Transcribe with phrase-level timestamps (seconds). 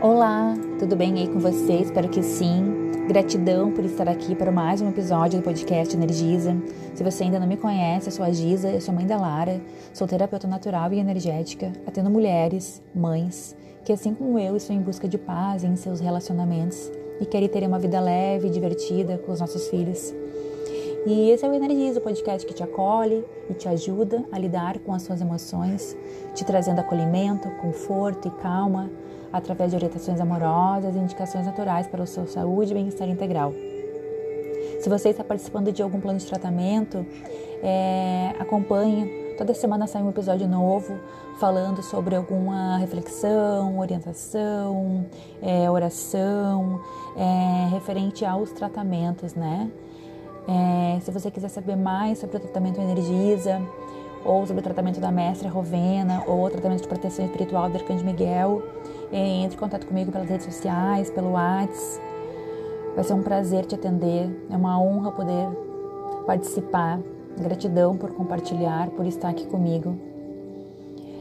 [0.00, 1.72] Olá, tudo bem aí com você?
[1.72, 2.88] Espero que sim.
[3.08, 6.56] Gratidão por estar aqui para mais um episódio do podcast Energiza.
[6.94, 9.60] Se você ainda não me conhece, eu sou a Giza, eu sou mãe da Lara,
[9.92, 15.08] sou terapeuta natural e energética, atendo mulheres, mães, que assim como eu estão em busca
[15.08, 19.40] de paz em seus relacionamentos e querem ter uma vida leve e divertida com os
[19.40, 20.14] nossos filhos.
[21.08, 24.78] E esse é o Energiza, o podcast que te acolhe e te ajuda a lidar
[24.80, 25.96] com as suas emoções,
[26.34, 28.90] te trazendo acolhimento, conforto e calma
[29.32, 33.54] através de orientações amorosas e indicações naturais para o seu saúde e bem-estar integral.
[34.80, 37.06] Se você está participando de algum plano de tratamento,
[37.62, 39.34] é, acompanhe.
[39.38, 40.94] Toda semana sai um episódio novo
[41.40, 45.06] falando sobre alguma reflexão, orientação,
[45.40, 46.82] é, oração,
[47.16, 49.70] é, referente aos tratamentos, né?
[50.48, 53.60] É, se você quiser saber mais sobre o tratamento Energiza,
[54.24, 58.04] ou sobre o tratamento da mestra Rovena, ou o tratamento de proteção espiritual do Arcanjo
[58.04, 58.62] Miguel,
[59.12, 62.02] entre em contato comigo pelas redes sociais, pelo WhatsApp.
[62.94, 64.28] Vai ser um prazer te atender.
[64.50, 65.48] É uma honra poder
[66.26, 66.98] participar.
[67.38, 69.96] Gratidão por compartilhar, por estar aqui comigo.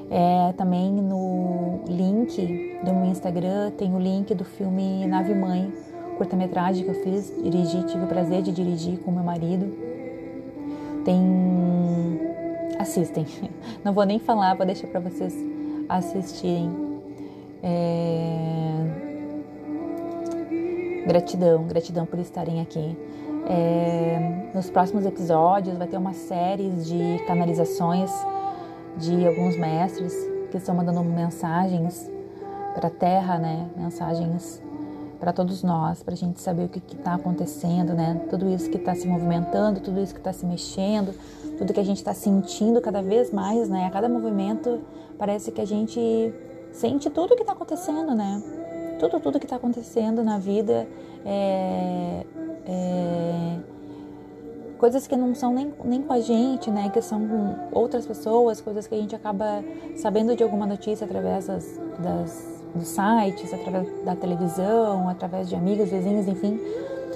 [0.10, 5.72] É, também no link do meu Instagram tem o link do filme Nave Mãe,
[6.18, 9.72] curta-metragem que eu fiz, dirigi, tive o prazer de dirigir com meu marido.
[11.06, 11.22] Tem.
[12.80, 13.26] Assistem.
[13.84, 15.34] Não vou nem falar, vou deixar para vocês
[15.88, 16.70] assistirem.
[17.64, 19.08] É...
[21.08, 22.98] Gratidão, gratidão por estarem aqui.
[23.50, 24.50] É...
[24.54, 28.12] Nos próximos episódios vai ter uma série de canalizações
[28.98, 30.14] de alguns mestres
[30.52, 32.10] que estão mandando mensagens
[32.74, 33.68] para a Terra, né?
[33.76, 34.62] Mensagens
[35.20, 38.22] para todos nós, para a gente saber o que está acontecendo, né?
[38.30, 41.14] Tudo isso que está se movimentando, tudo isso que está se mexendo,
[41.58, 43.86] tudo que a gente está sentindo cada vez mais, né?
[43.86, 44.80] A cada movimento
[45.18, 46.34] parece que a gente
[46.72, 48.42] sente tudo o que está acontecendo, né?
[49.00, 50.88] Tudo, tudo que está acontecendo na vida
[51.26, 52.26] é,
[52.66, 53.58] é,
[54.78, 56.90] coisas que não são nem, nem com a gente, né?
[56.90, 59.64] Que são com outras pessoas, coisas que a gente acaba
[59.96, 65.90] sabendo de alguma notícia através das, das dos sites, através da televisão, através de amigos,
[65.90, 66.60] vizinhos, enfim.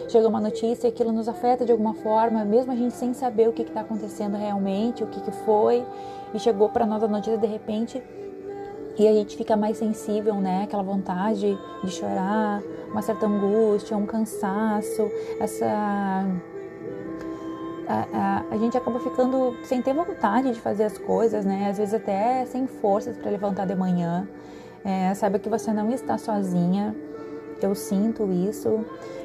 [0.10, 3.48] Chega uma notícia e aquilo nos afeta de alguma forma, mesmo a gente sem saber
[3.48, 5.86] o que está acontecendo realmente, o que, que foi,
[6.34, 8.02] e chegou para nós a notícia de repente
[8.98, 10.64] e a gente fica mais sensível, né?
[10.64, 15.66] Aquela vontade de chorar, uma certa angústia, um cansaço, essa.
[17.88, 21.70] A, a, a, gente acaba ficando sem ter vontade de fazer as coisas, né?
[21.70, 24.28] Às vezes até sem forças para levantar de manhã.
[24.84, 26.96] É, saiba que você não está sozinha.
[27.62, 28.84] Eu sinto isso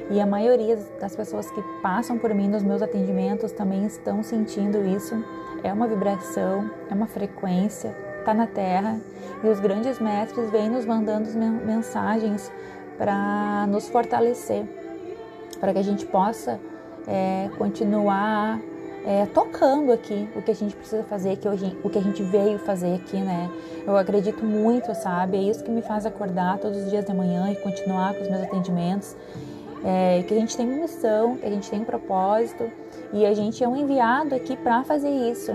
[0.09, 4.85] e a maioria das pessoas que passam por mim nos meus atendimentos também estão sentindo
[4.85, 5.15] isso.
[5.63, 8.99] É uma vibração, é uma frequência, está na Terra
[9.43, 11.27] e os grandes mestres vêm nos mandando
[11.65, 12.51] mensagens
[12.97, 14.65] para nos fortalecer,
[15.59, 16.59] para que a gente possa
[17.07, 18.59] é, continuar
[19.07, 22.59] é, tocando aqui o que a gente precisa fazer, hoje, o que a gente veio
[22.59, 23.49] fazer aqui, né?
[23.85, 25.37] Eu acredito muito, sabe?
[25.37, 28.29] É isso que me faz acordar todos os dias de manhã e continuar com os
[28.29, 29.15] meus atendimentos.
[29.85, 32.69] É, que a gente tem uma missão, que a gente tem um propósito
[33.13, 35.53] e a gente é um enviado aqui para fazer isso.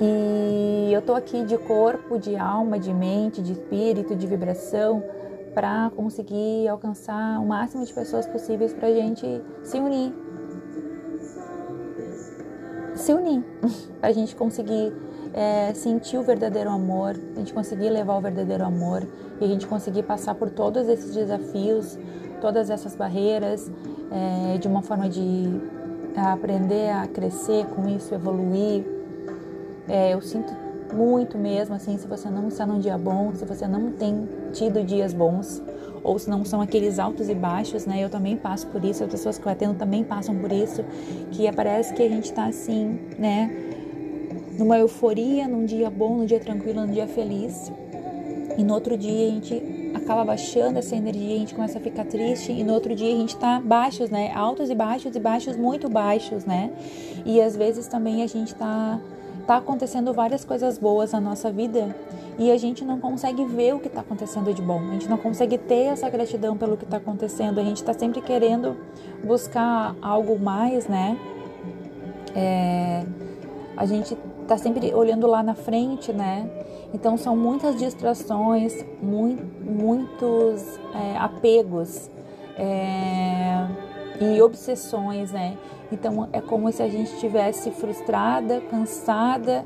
[0.00, 5.04] E eu estou aqui de corpo, de alma, de mente, de espírito, de vibração,
[5.54, 10.29] para conseguir alcançar o máximo de pessoas possíveis para a gente se unir.
[13.00, 13.42] Se unir,
[14.02, 14.92] a gente conseguir
[15.32, 19.06] é, sentir o verdadeiro amor, a gente conseguir levar o verdadeiro amor
[19.40, 21.98] e a gente conseguir passar por todos esses desafios,
[22.42, 23.72] todas essas barreiras,
[24.10, 25.48] é, de uma forma de
[26.14, 28.84] aprender a crescer com isso, evoluir.
[29.88, 30.52] É, eu sinto
[30.92, 34.84] muito mesmo, assim, se você não está num dia bom, se você não tem tido
[34.84, 35.62] dias bons,
[36.02, 38.02] ou se não são aqueles altos e baixos, né?
[38.02, 40.84] Eu também passo por isso, as pessoas que eu atendo também passam por isso,
[41.30, 43.50] que parece que a gente está assim, né?
[44.58, 47.70] Numa euforia, num dia bom, num dia tranquilo, num dia feliz.
[48.58, 52.04] E no outro dia a gente acaba baixando essa energia, a gente começa a ficar
[52.04, 54.32] triste e no outro dia a gente tá baixos, né?
[54.34, 56.70] Altos e baixos e baixos muito baixos, né?
[57.24, 59.00] E às vezes também a gente tá
[59.46, 61.94] Tá acontecendo várias coisas boas na nossa vida
[62.38, 64.78] e a gente não consegue ver o que está acontecendo de bom.
[64.78, 67.58] A gente não consegue ter essa gratidão pelo que está acontecendo.
[67.58, 68.76] A gente está sempre querendo
[69.24, 71.18] buscar algo mais, né?
[72.34, 73.04] É,
[73.76, 76.48] a gente está sempre olhando lá na frente, né?
[76.92, 82.10] Então são muitas distrações, muito, muitos é, apegos.
[82.56, 83.66] É,
[84.20, 85.56] e obsessões, né?
[85.90, 89.64] Então é como se a gente estivesse frustrada, cansada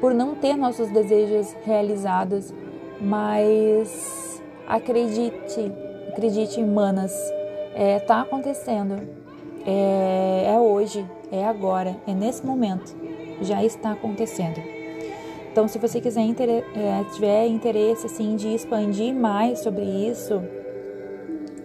[0.00, 2.52] por não ter nossos desejos realizados,
[3.00, 5.72] mas acredite,
[6.08, 7.12] acredite, manas,
[7.74, 9.00] é, tá acontecendo.
[9.66, 12.94] É, é hoje, é agora, é nesse momento.
[13.40, 14.60] Já está acontecendo.
[15.50, 20.42] Então, se você quiser é, tiver interesse assim de expandir mais sobre isso,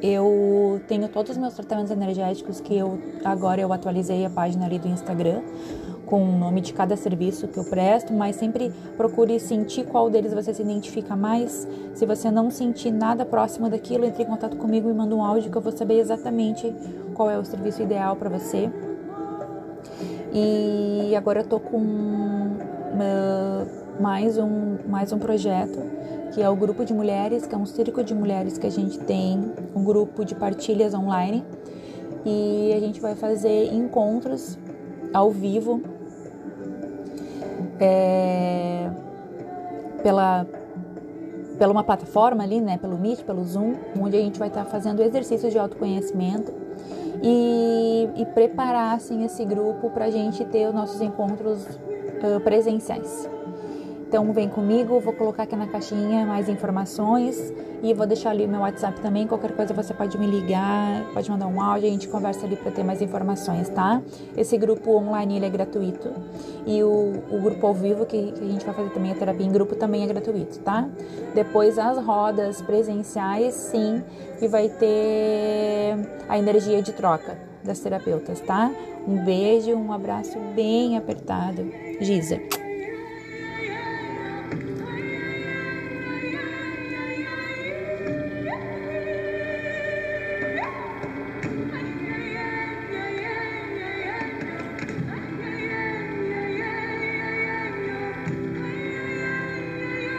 [0.01, 4.80] eu tenho todos os meus tratamentos energéticos que eu agora eu atualizei a página ali
[4.80, 5.42] do Instagram
[6.10, 10.34] com o nome de cada serviço que eu presto, mas sempre procure sentir qual deles
[10.34, 11.68] você se identifica mais.
[11.94, 15.51] Se você não sentir nada próximo daquilo, entre em contato comigo e manda um áudio
[15.51, 16.74] que eu vou saber exatamente
[17.13, 18.72] qual é o serviço ideal para você.
[20.34, 22.57] E agora eu tô com
[24.00, 25.80] mais um, mais um projeto,
[26.34, 29.00] que é o Grupo de Mulheres, que é um círculo de mulheres que a gente
[29.00, 31.44] tem, um grupo de partilhas online.
[32.26, 34.58] E a gente vai fazer encontros
[35.14, 35.82] ao vivo
[37.80, 38.90] é,
[40.04, 40.46] pela,
[41.58, 45.02] pela uma plataforma ali, né, pelo Meet, pelo Zoom, onde a gente vai estar fazendo
[45.02, 46.54] exercícios de autoconhecimento
[47.24, 51.66] e, e preparar assim, esse grupo para a gente ter os nossos encontros
[52.44, 53.30] presenciais.
[54.10, 58.50] Então vem comigo, vou colocar aqui na caixinha mais informações e vou deixar ali o
[58.50, 59.27] meu WhatsApp também.
[59.27, 62.71] Qualquer coisa você pode me ligar, pode mandar um áudio, a gente conversa ali para
[62.71, 64.01] ter mais informações, tá?
[64.36, 66.12] Esse grupo online ele é gratuito
[66.66, 69.45] e o, o grupo ao vivo que, que, a gente vai fazer também a terapia
[69.45, 70.89] em grupo também é gratuito, tá?
[71.36, 74.01] Depois as rodas presenciais, sim,
[74.42, 78.72] e vai ter a energia de troca das terapeutas, tá?
[79.08, 82.40] Um beijo, um abraço bem apertado, Giza.